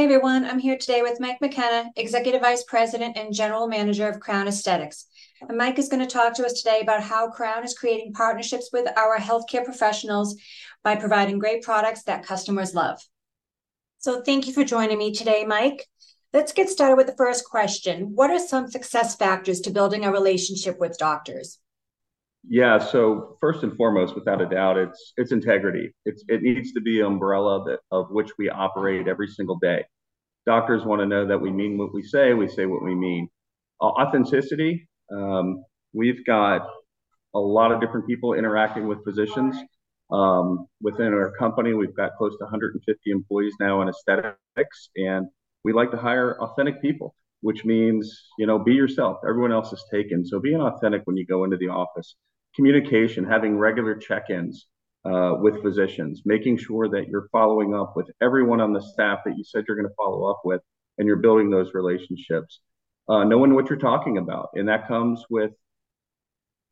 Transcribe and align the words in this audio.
Hi, 0.00 0.04
everyone. 0.04 0.46
I'm 0.46 0.58
here 0.58 0.78
today 0.78 1.02
with 1.02 1.20
Mike 1.20 1.42
McKenna, 1.42 1.90
Executive 1.94 2.40
Vice 2.40 2.64
President 2.64 3.18
and 3.18 3.34
General 3.34 3.68
Manager 3.68 4.08
of 4.08 4.18
Crown 4.18 4.48
Aesthetics. 4.48 5.04
And 5.46 5.58
Mike 5.58 5.78
is 5.78 5.90
going 5.90 6.00
to 6.00 6.10
talk 6.10 6.32
to 6.36 6.46
us 6.46 6.54
today 6.54 6.80
about 6.80 7.02
how 7.02 7.28
Crown 7.28 7.64
is 7.64 7.76
creating 7.76 8.14
partnerships 8.14 8.70
with 8.72 8.88
our 8.96 9.18
healthcare 9.18 9.62
professionals 9.62 10.40
by 10.82 10.96
providing 10.96 11.38
great 11.38 11.62
products 11.62 12.04
that 12.04 12.24
customers 12.24 12.74
love. 12.74 12.98
So, 13.98 14.22
thank 14.22 14.46
you 14.46 14.54
for 14.54 14.64
joining 14.64 14.96
me 14.96 15.12
today, 15.12 15.44
Mike. 15.44 15.86
Let's 16.32 16.54
get 16.54 16.70
started 16.70 16.96
with 16.96 17.06
the 17.06 17.16
first 17.16 17.44
question. 17.44 18.12
What 18.14 18.30
are 18.30 18.38
some 18.38 18.70
success 18.70 19.16
factors 19.16 19.60
to 19.60 19.70
building 19.70 20.06
a 20.06 20.10
relationship 20.10 20.80
with 20.80 20.96
doctors? 20.96 21.58
Yeah, 22.48 22.78
so 22.78 23.36
first 23.40 23.62
and 23.62 23.76
foremost, 23.76 24.14
without 24.14 24.40
a 24.40 24.46
doubt, 24.46 24.78
it's 24.78 25.12
it's 25.16 25.32
integrity. 25.32 25.92
It's 26.06 26.24
it 26.28 26.42
needs 26.42 26.72
to 26.72 26.80
be 26.80 27.00
an 27.00 27.06
umbrella 27.06 27.64
that 27.64 27.80
of 27.90 28.10
which 28.10 28.30
we 28.38 28.48
operate 28.48 29.06
every 29.08 29.28
single 29.28 29.58
day. 29.58 29.84
Doctors 30.46 30.84
want 30.84 31.00
to 31.00 31.06
know 31.06 31.26
that 31.26 31.38
we 31.38 31.50
mean 31.50 31.76
what 31.76 31.92
we 31.92 32.02
say, 32.02 32.32
we 32.32 32.48
say 32.48 32.66
what 32.66 32.82
we 32.82 32.94
mean. 32.94 33.28
Authenticity. 33.82 34.88
Um, 35.12 35.62
we've 35.92 36.24
got 36.24 36.66
a 37.34 37.38
lot 37.38 37.72
of 37.72 37.80
different 37.80 38.06
people 38.06 38.34
interacting 38.34 38.88
with 38.88 39.04
physicians. 39.04 39.56
Um, 40.10 40.66
within 40.80 41.12
our 41.14 41.32
company, 41.38 41.74
we've 41.74 41.94
got 41.94 42.16
close 42.16 42.32
to 42.38 42.44
150 42.44 43.10
employees 43.10 43.54
now 43.60 43.82
in 43.82 43.88
aesthetics, 43.88 44.90
and 44.96 45.26
we 45.62 45.72
like 45.72 45.90
to 45.92 45.98
hire 45.98 46.40
authentic 46.42 46.80
people, 46.80 47.14
which 47.42 47.64
means 47.66 48.28
you 48.38 48.46
know 48.46 48.58
be 48.58 48.72
yourself. 48.72 49.18
Everyone 49.28 49.52
else 49.52 49.72
is 49.74 49.84
taken, 49.92 50.24
so 50.24 50.40
being 50.40 50.60
authentic 50.60 51.02
when 51.04 51.18
you 51.18 51.26
go 51.26 51.44
into 51.44 51.58
the 51.58 51.68
office 51.68 52.16
communication, 52.54 53.24
having 53.24 53.56
regular 53.58 53.94
check-ins 53.94 54.66
uh, 55.04 55.34
with 55.38 55.62
physicians, 55.62 56.22
making 56.24 56.58
sure 56.58 56.88
that 56.88 57.08
you're 57.08 57.28
following 57.32 57.74
up 57.74 57.96
with 57.96 58.10
everyone 58.20 58.60
on 58.60 58.72
the 58.72 58.80
staff 58.80 59.20
that 59.24 59.36
you 59.36 59.44
said 59.44 59.64
you're 59.66 59.76
going 59.76 59.88
to 59.88 59.94
follow 59.96 60.30
up 60.30 60.40
with, 60.44 60.60
and 60.98 61.06
you're 61.06 61.16
building 61.16 61.50
those 61.50 61.72
relationships. 61.74 62.60
Uh, 63.08 63.24
knowing 63.24 63.54
what 63.54 63.68
you're 63.68 63.78
talking 63.78 64.18
about, 64.18 64.50
and 64.54 64.68
that 64.68 64.86
comes 64.86 65.24
with, 65.28 65.50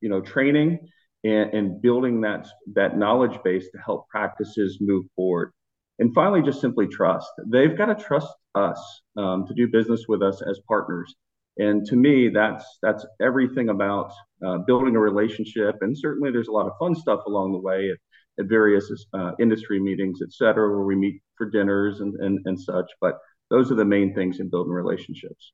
you 0.00 0.08
know, 0.08 0.22
training 0.22 0.78
and, 1.24 1.52
and 1.52 1.82
building 1.82 2.22
that 2.22 2.48
that 2.74 2.96
knowledge 2.96 3.38
base 3.44 3.68
to 3.70 3.78
help 3.78 4.08
practices 4.08 4.78
move 4.80 5.04
forward. 5.14 5.52
And 5.98 6.14
finally, 6.14 6.40
just 6.40 6.60
simply 6.60 6.86
trust. 6.86 7.30
They've 7.46 7.76
got 7.76 7.86
to 7.86 8.02
trust 8.02 8.32
us 8.54 9.02
um, 9.16 9.46
to 9.46 9.52
do 9.52 9.68
business 9.68 10.06
with 10.08 10.22
us 10.22 10.40
as 10.40 10.58
partners. 10.66 11.14
And 11.58 11.84
to 11.86 11.96
me, 11.96 12.28
that's 12.28 12.64
that's 12.82 13.04
everything 13.20 13.68
about 13.68 14.12
uh, 14.44 14.58
building 14.66 14.96
a 14.96 15.00
relationship. 15.00 15.76
And 15.82 15.96
certainly, 15.96 16.30
there's 16.30 16.48
a 16.48 16.52
lot 16.52 16.66
of 16.66 16.72
fun 16.78 16.94
stuff 16.94 17.20
along 17.26 17.52
the 17.52 17.58
way 17.58 17.90
at, 17.90 17.98
at 18.42 18.48
various 18.48 18.90
uh, 19.12 19.32
industry 19.38 19.78
meetings, 19.78 20.20
et 20.22 20.32
cetera, 20.32 20.70
where 20.70 20.86
we 20.86 20.96
meet 20.96 21.20
for 21.36 21.50
dinners 21.50 22.00
and, 22.00 22.14
and 22.20 22.40
and 22.46 22.58
such. 22.58 22.90
But 23.00 23.18
those 23.50 23.70
are 23.70 23.74
the 23.74 23.84
main 23.84 24.14
things 24.14 24.40
in 24.40 24.48
building 24.48 24.72
relationships. 24.72 25.52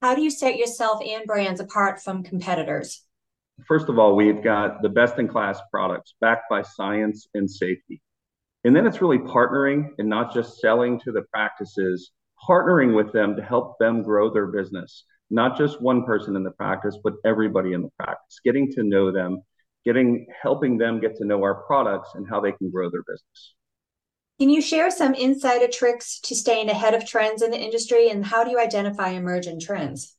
How 0.00 0.14
do 0.14 0.22
you 0.22 0.30
set 0.30 0.56
yourself 0.56 1.00
and 1.04 1.26
brands 1.26 1.60
apart 1.60 2.00
from 2.00 2.22
competitors? 2.22 3.04
First 3.66 3.88
of 3.88 3.98
all, 3.98 4.16
we've 4.16 4.42
got 4.42 4.82
the 4.82 4.88
best 4.88 5.18
in 5.18 5.28
class 5.28 5.60
products 5.70 6.14
backed 6.20 6.48
by 6.48 6.62
science 6.62 7.28
and 7.34 7.50
safety. 7.50 8.00
And 8.64 8.74
then 8.74 8.86
it's 8.86 9.00
really 9.00 9.18
partnering 9.18 9.90
and 9.98 10.08
not 10.08 10.32
just 10.32 10.60
selling 10.60 10.98
to 11.00 11.12
the 11.12 11.22
practices 11.32 12.12
partnering 12.48 12.94
with 12.94 13.12
them 13.12 13.36
to 13.36 13.42
help 13.42 13.78
them 13.78 14.02
grow 14.02 14.32
their 14.32 14.46
business, 14.46 15.04
not 15.30 15.56
just 15.56 15.80
one 15.80 16.04
person 16.04 16.36
in 16.36 16.42
the 16.42 16.50
practice, 16.52 16.98
but 17.02 17.14
everybody 17.24 17.72
in 17.72 17.82
the 17.82 17.90
practice, 17.98 18.40
getting 18.44 18.70
to 18.72 18.82
know 18.82 19.12
them, 19.12 19.42
getting 19.84 20.26
helping 20.40 20.78
them 20.78 21.00
get 21.00 21.16
to 21.16 21.24
know 21.24 21.42
our 21.42 21.62
products 21.66 22.10
and 22.14 22.28
how 22.28 22.40
they 22.40 22.52
can 22.52 22.70
grow 22.70 22.90
their 22.90 23.02
business. 23.02 23.54
Can 24.38 24.50
you 24.50 24.60
share 24.60 24.90
some 24.90 25.14
insider 25.14 25.68
tricks 25.68 26.18
to 26.20 26.34
staying 26.34 26.68
ahead 26.68 26.94
of 26.94 27.06
trends 27.06 27.42
in 27.42 27.50
the 27.50 27.60
industry 27.60 28.08
and 28.08 28.24
how 28.24 28.42
do 28.44 28.50
you 28.50 28.58
identify 28.58 29.10
emerging 29.10 29.60
trends? 29.60 30.16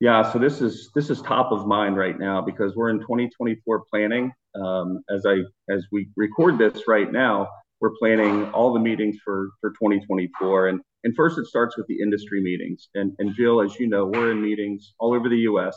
Yeah, 0.00 0.30
so 0.30 0.38
this 0.38 0.60
is 0.60 0.90
this 0.94 1.08
is 1.08 1.22
top 1.22 1.52
of 1.52 1.66
mind 1.66 1.96
right 1.96 2.18
now 2.18 2.42
because 2.42 2.74
we're 2.76 2.90
in 2.90 3.00
2024 3.00 3.84
planning. 3.90 4.30
Um, 4.54 5.02
as 5.08 5.24
I 5.24 5.38
as 5.72 5.86
we 5.90 6.08
record 6.16 6.58
this 6.58 6.82
right 6.86 7.10
now, 7.10 7.48
we're 7.80 7.96
planning 7.98 8.50
all 8.50 8.74
the 8.74 8.80
meetings 8.80 9.16
for 9.24 9.48
for 9.60 9.70
2024, 9.70 10.68
and 10.68 10.80
and 11.04 11.14
first, 11.14 11.38
it 11.38 11.46
starts 11.46 11.76
with 11.76 11.86
the 11.86 12.00
industry 12.00 12.42
meetings. 12.42 12.88
And, 12.94 13.12
and 13.18 13.34
Jill, 13.34 13.62
as 13.62 13.78
you 13.78 13.88
know, 13.88 14.06
we're 14.06 14.32
in 14.32 14.42
meetings 14.42 14.94
all 14.98 15.14
over 15.14 15.28
the 15.28 15.38
US, 15.50 15.76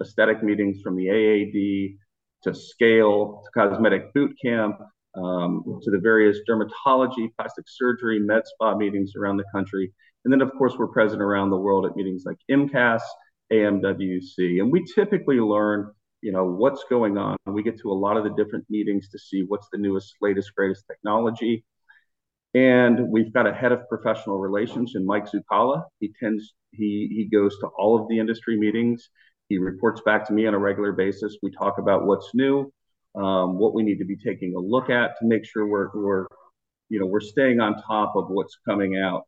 aesthetic 0.00 0.42
meetings 0.42 0.80
from 0.82 0.96
the 0.96 1.08
AAD 1.08 1.98
to 2.44 2.54
scale 2.58 3.42
to 3.44 3.50
cosmetic 3.50 4.14
boot 4.14 4.36
camp 4.40 4.78
um, 5.16 5.80
to 5.82 5.90
the 5.90 5.98
various 5.98 6.38
dermatology, 6.48 7.30
plastic 7.36 7.64
surgery, 7.66 8.20
med 8.20 8.42
spa 8.46 8.76
meetings 8.76 9.12
around 9.16 9.36
the 9.36 9.44
country. 9.52 9.92
And 10.24 10.32
then, 10.32 10.40
of 10.40 10.52
course, 10.56 10.74
we're 10.78 10.88
present 10.88 11.22
around 11.22 11.50
the 11.50 11.56
world 11.56 11.86
at 11.86 11.96
meetings 11.96 12.24
like 12.26 12.36
IMCAS, 12.50 13.00
AMWC. 13.52 14.60
And 14.60 14.70
we 14.70 14.84
typically 14.94 15.40
learn, 15.40 15.90
you 16.20 16.32
know, 16.32 16.44
what's 16.44 16.84
going 16.90 17.16
on. 17.16 17.36
We 17.46 17.62
get 17.62 17.80
to 17.80 17.90
a 17.90 17.94
lot 17.94 18.16
of 18.16 18.24
the 18.24 18.30
different 18.30 18.66
meetings 18.68 19.08
to 19.10 19.18
see 19.18 19.44
what's 19.46 19.68
the 19.72 19.78
newest, 19.78 20.14
latest, 20.20 20.54
greatest 20.54 20.84
technology. 20.86 21.64
And 22.58 23.08
we've 23.08 23.32
got 23.32 23.46
a 23.46 23.54
head 23.54 23.70
of 23.70 23.88
professional 23.88 24.38
relations 24.38 24.94
in 24.96 25.06
Mike 25.06 25.26
Zukala. 25.30 25.84
He 26.00 26.12
tends 26.18 26.54
he 26.72 27.08
he 27.16 27.28
goes 27.32 27.56
to 27.60 27.68
all 27.78 28.00
of 28.00 28.08
the 28.08 28.18
industry 28.18 28.58
meetings. 28.58 29.10
He 29.48 29.58
reports 29.58 30.00
back 30.04 30.26
to 30.26 30.32
me 30.32 30.44
on 30.48 30.54
a 30.54 30.58
regular 30.58 30.90
basis. 30.90 31.38
We 31.40 31.52
talk 31.52 31.78
about 31.78 32.04
what's 32.04 32.30
new, 32.34 32.72
um, 33.14 33.58
what 33.58 33.74
we 33.74 33.84
need 33.84 33.98
to 33.98 34.04
be 34.04 34.16
taking 34.16 34.56
a 34.56 34.58
look 34.58 34.90
at 34.90 35.16
to 35.20 35.26
make 35.26 35.44
sure 35.44 35.68
we're 35.68 35.90
we're 35.94 36.26
you 36.88 36.98
know 36.98 37.06
we're 37.06 37.20
staying 37.20 37.60
on 37.60 37.80
top 37.80 38.16
of 38.16 38.24
what's 38.28 38.58
coming 38.68 38.98
out. 38.98 39.22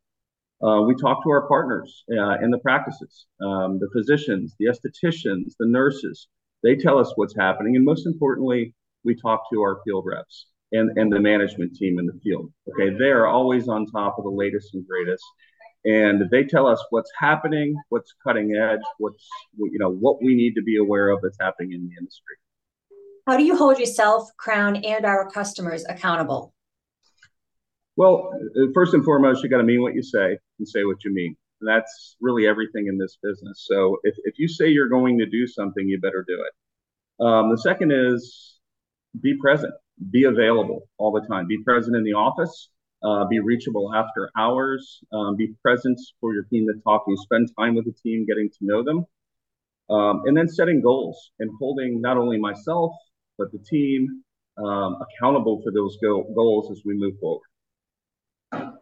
Uh, 0.61 0.81
we 0.81 0.93
talk 0.95 1.23
to 1.23 1.29
our 1.29 1.47
partners 1.47 2.03
uh, 2.11 2.35
in 2.43 2.51
the 2.51 2.59
practices, 2.59 3.27
um, 3.41 3.79
the 3.79 3.89
physicians, 3.93 4.55
the 4.59 4.65
estheticians, 4.65 5.53
the 5.57 5.67
nurses. 5.67 6.27
They 6.63 6.75
tell 6.75 6.97
us 6.99 7.13
what's 7.15 7.35
happening, 7.35 7.77
and 7.77 7.85
most 7.85 8.05
importantly, 8.05 8.75
we 9.05 9.15
talk 9.15 9.43
to 9.53 9.61
our 9.61 9.79
field 9.85 10.03
reps 10.05 10.47
and, 10.71 10.97
and 10.97 11.11
the 11.11 11.19
management 11.19 11.75
team 11.75 11.99
in 11.99 12.05
the 12.05 12.19
field. 12.23 12.51
Okay, 12.69 12.95
they 12.97 13.09
are 13.09 13.27
always 13.27 13.67
on 13.67 13.85
top 13.85 14.17
of 14.17 14.23
the 14.23 14.29
latest 14.29 14.73
and 14.73 14.85
greatest, 14.87 15.23
and 15.85 16.29
they 16.29 16.43
tell 16.43 16.67
us 16.67 16.83
what's 16.89 17.11
happening, 17.17 17.75
what's 17.89 18.13
cutting 18.23 18.55
edge, 18.55 18.81
what's 18.97 19.27
you 19.57 19.79
know 19.79 19.91
what 19.91 20.21
we 20.21 20.35
need 20.35 20.53
to 20.55 20.61
be 20.61 20.77
aware 20.77 21.09
of 21.09 21.19
that's 21.21 21.37
happening 21.39 21.73
in 21.73 21.87
the 21.87 21.93
industry. 21.99 22.35
How 23.27 23.37
do 23.37 23.43
you 23.43 23.55
hold 23.55 23.77
yourself, 23.79 24.29
Crown, 24.37 24.77
and 24.77 25.05
our 25.05 25.29
customers 25.29 25.85
accountable? 25.87 26.53
Well, 27.95 28.31
uh, 28.57 28.67
first 28.73 28.93
and 28.93 29.03
foremost, 29.03 29.43
you 29.43 29.49
got 29.49 29.57
to 29.57 29.63
mean 29.63 29.81
what 29.81 29.93
you 29.93 30.01
say 30.01 30.37
and 30.57 30.67
say 30.67 30.83
what 30.85 31.03
you 31.03 31.13
mean. 31.13 31.35
And 31.59 31.69
that's 31.69 32.15
really 32.19 32.47
everything 32.47 32.87
in 32.87 32.97
this 32.97 33.19
business. 33.21 33.65
So 33.69 33.97
if, 34.03 34.15
if 34.23 34.39
you 34.39 34.47
say 34.47 34.69
you're 34.69 34.89
going 34.89 35.19
to 35.19 35.27
do 35.27 35.45
something, 35.45 35.87
you 35.87 35.99
better 35.99 36.25
do 36.27 36.43
it. 36.43 37.23
Um, 37.23 37.51
the 37.51 37.57
second 37.57 37.91
is 37.91 38.59
be 39.21 39.37
present 39.39 39.73
be 40.09 40.23
available 40.23 40.87
all 40.97 41.11
the 41.11 41.25
time. 41.27 41.47
Be 41.47 41.61
present 41.63 41.95
in 41.95 42.03
the 42.03 42.13
office. 42.13 42.69
Uh, 43.03 43.25
be 43.25 43.39
reachable 43.39 43.93
after 43.95 44.29
hours. 44.37 44.99
Um, 45.11 45.35
be 45.35 45.53
present 45.63 45.99
for 46.19 46.33
your 46.33 46.43
team 46.43 46.67
to 46.67 46.73
talk 46.83 47.05
to 47.05 47.11
you. 47.11 47.17
Spend 47.17 47.49
time 47.57 47.75
with 47.75 47.85
the 47.85 47.93
team, 48.03 48.25
getting 48.25 48.49
to 48.49 48.57
know 48.61 48.83
them, 48.83 49.05
um, 49.89 50.23
and 50.25 50.37
then 50.37 50.47
setting 50.47 50.81
goals 50.81 51.31
and 51.39 51.49
holding 51.59 52.01
not 52.01 52.17
only 52.17 52.37
myself 52.37 52.93
but 53.37 53.51
the 53.51 53.59
team 53.59 54.23
um, 54.57 54.97
accountable 55.01 55.61
for 55.63 55.71
those 55.71 55.97
go- 56.01 56.25
goals 56.35 56.69
as 56.71 56.81
we 56.85 56.95
move 56.95 57.13
forward. 57.19 57.41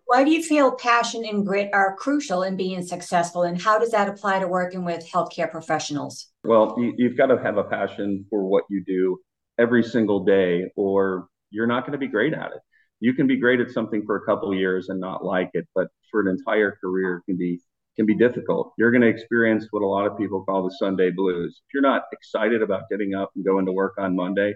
Why 0.06 0.24
do 0.24 0.32
you 0.32 0.44
feel 0.44 0.72
passion 0.72 1.24
and 1.24 1.46
grit 1.46 1.70
are 1.72 1.96
crucial 1.96 2.44
in 2.44 2.58
being 2.58 2.82
successful, 2.82 3.44
and 3.44 3.62
how 3.62 3.78
does 3.78 3.92
that 3.92 4.10
apply 4.10 4.40
to 4.40 4.48
working 4.48 4.84
with 4.84 5.08
healthcare 5.08 5.50
professionals? 5.50 6.32
Well, 6.44 6.76
you, 6.78 6.94
you've 6.98 7.16
got 7.16 7.28
to 7.28 7.38
have 7.38 7.58
a 7.58 7.64
passion 7.64 8.26
for 8.30 8.44
what 8.44 8.64
you 8.70 8.84
do 8.84 9.20
every 9.60 9.84
single 9.84 10.24
day, 10.24 10.72
or 10.76 11.28
you're 11.52 11.68
not 11.68 11.82
going 11.82 11.94
to 11.94 12.00
be 12.00 12.08
great 12.08 12.34
at 12.34 12.52
it. 12.52 12.60
You 13.00 13.14
can 13.14 13.28
be 13.28 13.38
great 13.38 13.60
at 13.60 13.72
something 13.72 14.04
for 14.06 14.18
a 14.18 14.26
couple 14.26 14.54
years 14.54 14.90
and 14.90 15.00
not 15.00 15.24
like 15.24 15.52
it, 15.54 15.68
but 15.76 15.88
for 16.12 16.22
an 16.22 16.28
entire 16.28 16.78
career 16.82 17.22
can 17.26 17.38
be 17.38 17.60
can 17.96 18.06
be 18.06 18.16
difficult. 18.16 18.72
You're 18.78 18.92
going 18.92 19.02
to 19.02 19.10
experience 19.10 19.68
what 19.72 19.84
a 19.84 19.88
lot 19.88 20.08
of 20.08 20.18
people 20.18 20.46
call 20.46 20.64
the 20.64 20.76
Sunday 20.80 21.12
blues. 21.12 21.62
If 21.68 21.74
you're 21.74 21.84
not 21.84 22.04
excited 22.14 22.62
about 22.62 22.84
getting 22.90 23.14
up 23.14 23.32
and 23.36 23.44
going 23.44 23.66
to 23.66 23.74
work 23.74 23.96
on 23.98 24.16
Monday, 24.16 24.54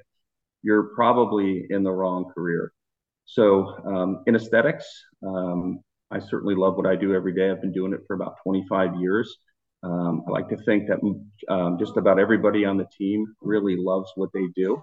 you're 0.62 0.96
probably 0.96 1.66
in 1.70 1.84
the 1.84 1.92
wrong 1.92 2.32
career. 2.34 2.72
So 3.26 3.68
um, 3.86 4.24
in 4.28 4.36
aesthetics, 4.36 4.86
um, 5.26 5.82
I 6.10 6.20
certainly 6.20 6.56
love 6.56 6.76
what 6.78 6.86
I 6.86 6.96
do 6.96 7.14
every 7.14 7.34
day. 7.34 7.50
I've 7.50 7.62
been 7.62 7.74
doing 7.74 7.94
it 7.94 8.02
for 8.08 8.16
about 8.16 8.36
25 8.44 8.96
years. 9.02 9.36
Um, 9.84 10.24
I 10.28 10.32
like 10.32 10.48
to 10.50 10.58
think 10.58 10.88
that 10.88 11.00
um, 11.50 11.78
just 11.78 11.98
about 11.98 12.20
everybody 12.20 12.64
on 12.64 12.78
the 12.78 12.88
team 12.98 13.26
really 13.42 13.76
loves 13.78 14.10
what 14.16 14.30
they 14.34 14.46
do. 14.56 14.82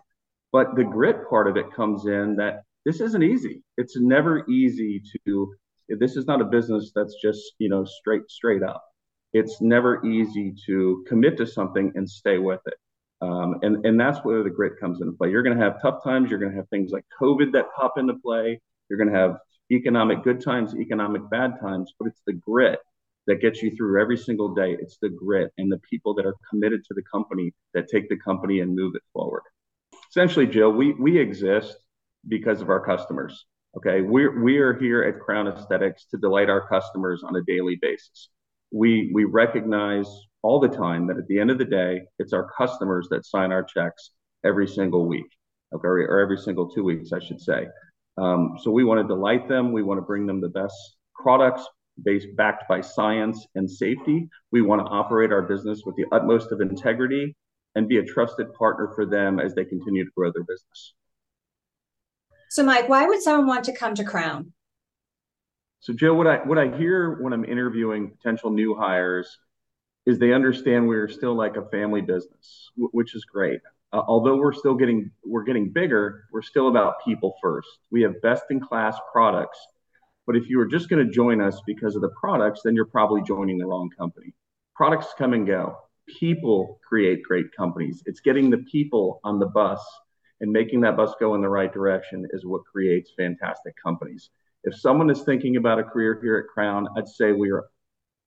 But 0.53 0.75
the 0.77 0.85
grit 0.85 1.29
part 1.29 1.47
of 1.49 1.57
it 1.57 1.73
comes 1.73 2.07
in 2.07 2.37
that 2.37 2.63
this 2.85 3.01
isn't 3.01 3.23
easy. 3.23 3.63
It's 3.77 3.97
never 3.99 4.49
easy 4.49 5.03
to. 5.27 5.55
This 5.89 6.17
is 6.17 6.27
not 6.27 6.41
a 6.41 6.45
business 6.45 6.93
that's 6.95 7.17
just 7.23 7.41
you 7.59 7.69
know 7.69 7.85
straight 7.85 8.29
straight 8.29 8.63
up. 8.63 8.83
It's 9.33 9.61
never 9.61 10.05
easy 10.05 10.55
to 10.67 11.05
commit 11.07 11.37
to 11.39 11.47
something 11.47 11.93
and 11.95 12.09
stay 12.09 12.39
with 12.39 12.61
it. 12.67 12.75
Um, 13.21 13.57
and 13.63 13.85
and 13.85 14.01
that's 14.01 14.19
where 14.21 14.43
the 14.43 14.51
grit 14.51 14.81
comes 14.81 15.01
into 15.01 15.13
play. 15.13 15.31
You're 15.31 15.43
going 15.43 15.57
to 15.57 15.63
have 15.63 15.81
tough 15.83 16.03
times. 16.03 16.31
You're 16.31 16.39
going 16.39 16.53
to 16.53 16.57
have 16.57 16.69
things 16.69 16.91
like 16.91 17.05
COVID 17.21 17.53
that 17.53 17.67
pop 17.77 17.95
into 17.99 18.15
play. 18.15 18.61
You're 18.89 18.99
going 18.99 19.13
to 19.13 19.19
have 19.19 19.37
economic 19.71 20.25
good 20.25 20.43
times, 20.43 20.75
economic 20.75 21.23
bad 21.31 21.61
times, 21.61 21.93
but 21.99 22.09
it's 22.09 22.23
the 22.27 22.33
grit 22.33 22.81
that 23.27 23.41
gets 23.41 23.63
you 23.63 23.71
through 23.77 24.01
every 24.01 24.17
single 24.17 24.55
day. 24.55 24.77
It's 24.81 24.99
the 25.01 25.11
grit 25.11 25.53
and 25.59 25.71
the 25.71 25.79
people 25.89 26.15
that 26.15 26.27
are 26.27 26.35
committed 26.49 26.83
to 26.85 26.95
the 26.95 27.03
company 27.13 27.53
that 27.75 27.89
take 27.89 28.09
the 28.09 28.17
company 28.17 28.61
and 28.61 28.75
move 28.75 28.95
it 28.97 29.03
forward. 29.13 29.43
Essentially, 30.11 30.47
Jill, 30.47 30.73
we 30.73 30.93
we 30.95 31.19
exist 31.19 31.77
because 32.27 32.61
of 32.61 32.69
our 32.69 32.85
customers. 32.85 33.47
Okay, 33.77 34.01
we're 34.01 34.43
we 34.43 34.59
are 34.59 34.75
here 34.75 35.05
at 35.05 35.21
Crown 35.21 35.47
Aesthetics 35.47 36.07
to 36.07 36.19
delight 36.19 36.51
our 36.51 36.67
customers 36.67 37.23
on 37.23 37.37
a 37.37 37.43
daily 37.47 37.79
basis. 37.81 38.29
We 38.73 39.11
we 39.15 39.25
recognize 39.25 40.09
all 40.43 40.59
the 40.59 40.69
time 40.69 41.07
that 41.07 41.19
at 41.19 41.27
the 41.29 41.39
end 41.39 41.51
of 41.51 41.59
the 41.59 41.65
day, 41.65 42.03
it's 42.19 42.33
our 42.33 42.51
customers 42.57 43.09
that 43.11 43.25
sign 43.25 43.53
our 43.53 43.63
checks 43.63 44.11
every 44.45 44.67
single 44.67 45.07
week, 45.07 45.27
okay, 45.73 45.87
or 45.87 46.19
every 46.19 46.39
single 46.39 46.69
two 46.69 46.83
weeks, 46.83 47.13
I 47.13 47.21
should 47.21 47.41
say. 47.41 47.69
Um, 48.19 48.57
so 48.61 48.71
we 48.71 48.85
want 48.85 49.01
to 49.01 49.07
delight 49.07 49.49
them. 49.49 49.73
We 49.73 49.83
want 49.83 49.99
to 49.99 50.03
bring 50.03 50.27
them 50.27 50.41
the 50.41 50.49
best 50.49 50.97
products 51.15 51.65
based 52.03 52.29
backed 52.37 52.65
by 52.69 52.81
science 52.81 53.47
and 53.55 53.71
safety. 53.71 54.29
We 54.51 54.63
want 54.63 54.81
to 54.85 54.91
operate 54.91 55.31
our 55.31 55.43
business 55.43 55.83
with 55.85 55.95
the 55.97 56.07
utmost 56.11 56.51
of 56.51 56.61
integrity 56.61 57.37
and 57.75 57.89
be 57.89 57.99
a 57.99 58.05
trusted 58.05 58.53
partner 58.55 58.93
for 58.95 59.07
them 59.07 59.39
as 59.39 59.55
they 59.55 59.65
continue 59.65 60.05
to 60.05 60.11
grow 60.17 60.31
their 60.33 60.45
business. 60.45 60.95
So, 62.49 62.65
Mike, 62.65 62.89
why 62.89 63.07
would 63.07 63.23
someone 63.23 63.47
want 63.47 63.65
to 63.67 63.73
come 63.73 63.95
to 63.95 64.05
Crown? 64.05 64.53
So, 65.81 65.93
Joe, 65.93 66.15
what 66.15 66.27
I 66.27 66.39
what 66.39 66.59
I 66.59 66.77
hear 66.77 67.23
when 67.23 67.33
I'm 67.33 67.45
interviewing 67.45 68.11
potential 68.11 68.51
new 68.51 68.75
hires 68.75 69.39
is 70.05 70.19
they 70.19 70.33
understand 70.33 70.89
we're 70.89 71.09
still 71.09 71.35
like 71.35 71.57
a 71.57 71.69
family 71.71 72.01
business, 72.01 72.71
which 72.77 73.15
is 73.15 73.25
great. 73.25 73.61
Uh, 73.93 74.03
although 74.07 74.37
we're 74.37 74.53
still 74.53 74.75
getting 74.75 75.11
we're 75.25 75.45
getting 75.45 75.71
bigger, 75.71 76.25
we're 76.33 76.43
still 76.43 76.69
about 76.69 77.05
people 77.05 77.35
first. 77.41 77.69
We 77.91 78.03
have 78.03 78.21
best 78.21 78.45
in 78.51 78.61
class 78.61 78.97
products, 79.13 79.59
but 80.27 80.37
if 80.37 80.49
you 80.51 80.61
are 80.61 80.67
just 80.67 80.89
going 80.89 81.05
to 81.07 81.13
join 81.13 81.41
us 81.41 81.61
because 81.67 81.97
of 81.97 82.03
the 82.03 82.11
products, 82.21 82.61
then 82.65 82.75
you're 82.75 82.85
probably 82.85 83.23
joining 83.23 83.59
the 83.59 83.67
wrong 83.67 83.91
company. 83.97 84.35
Products 84.75 85.15
come 85.17 85.35
and 85.35 85.47
go. 85.47 85.77
People 86.07 86.81
create 86.87 87.23
great 87.23 87.47
companies. 87.57 88.03
It's 88.07 88.21
getting 88.21 88.51
the 88.51 88.65
people 88.71 89.21
on 89.25 89.39
the 89.39 89.47
bus 89.47 89.81
and 90.41 90.51
making 90.51 90.81
that 90.81 90.97
bus 90.97 91.15
go 91.21 91.35
in 91.35 91.41
the 91.41 91.49
right 91.49 91.73
direction 91.73 92.27
is 92.33 92.47
what 92.47 92.65
creates 92.65 93.13
fantastic 93.17 93.75
companies. 93.83 94.31
If 94.65 94.75
someone 94.75 95.11
is 95.11 95.23
thinking 95.23 95.57
about 95.57 95.79
a 95.79 95.85
career 95.85 96.19
here 96.21 96.39
at 96.39 96.53
Crown, 96.53 96.89
I'd 96.97 97.09
say 97.09 97.33
we 97.33 97.51
are 97.51 97.65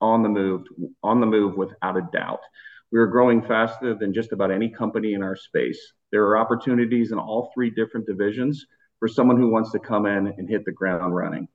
on 0.01 0.23
the 0.23 0.29
move, 0.29 0.63
on 1.01 1.19
the 1.19 1.25
move 1.25 1.55
without 1.55 1.97
a 1.97 2.07
doubt. 2.11 2.41
We 2.91 2.99
are 2.99 3.07
growing 3.07 3.41
faster 3.41 3.95
than 3.95 4.13
just 4.13 4.31
about 4.31 4.51
any 4.51 4.69
company 4.69 5.13
in 5.13 5.23
our 5.23 5.35
space. 5.35 5.93
There 6.11 6.25
are 6.25 6.37
opportunities 6.37 7.11
in 7.11 7.17
all 7.17 7.51
three 7.53 7.71
different 7.71 8.05
divisions 8.05 8.65
for 8.99 9.07
someone 9.07 9.37
who 9.37 9.49
wants 9.49 9.71
to 9.71 9.79
come 9.79 10.05
in 10.05 10.27
and 10.37 10.47
hit 10.47 10.65
the 10.65 10.71
ground 10.71 11.15
running. 11.15 11.47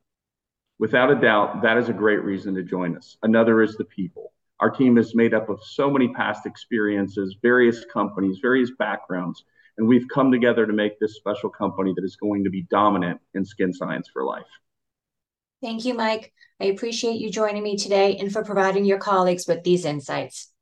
Without 0.81 1.11
a 1.11 1.21
doubt, 1.21 1.63
that 1.63 1.79
is 1.79 1.89
a 1.89 1.93
great 1.93 2.23
reason 2.23 2.55
to 2.55 2.63
join 2.63 2.97
us. 2.97 3.17
Another 3.23 3.63
is 3.63 3.77
the 3.77 3.85
people. 3.85 4.33
Our 4.61 4.71
team 4.71 4.99
is 4.99 5.15
made 5.15 5.35
up 5.35 5.49
of 5.49 5.63
so 5.63 5.91
many 5.91 6.09
past 6.09 6.47
experiences, 6.47 7.37
various 7.43 7.85
companies, 7.93 8.39
various 8.43 8.71
backgrounds, 8.79 9.45
and 9.77 9.87
we've 9.87 10.07
come 10.13 10.33
together 10.33 10.67
to 10.67 10.73
make 10.73 10.99
this 10.99 11.15
special 11.15 11.49
company 11.49 11.93
that 11.95 12.05
is 12.05 12.17
going 12.17 12.43
to 12.45 12.51
be 12.51 12.63
dominant 12.63 13.21
in 13.35 13.45
skin 13.45 13.73
science 13.73 14.09
for 14.13 14.25
life. 14.25 14.47
Thank 15.63 15.85
you, 15.85 15.95
Mike. 15.95 16.33
I 16.61 16.67
appreciate 16.67 17.21
you 17.21 17.31
joining 17.31 17.63
me 17.63 17.77
today 17.77 18.17
and 18.17 18.33
for 18.33 18.45
providing 18.45 18.85
your 18.85 18.99
colleagues 18.99 19.47
with 19.47 19.63
these 19.63 19.85
insights. 19.85 20.53